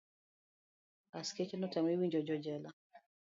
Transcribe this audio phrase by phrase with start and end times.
[1.19, 2.69] askeche ne otamre winjo jojela.